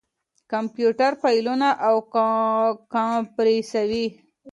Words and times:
کمپيوټر 0.51 1.11
فايلونه 1.21 1.67
اَنکمپريسوي. 1.89 4.05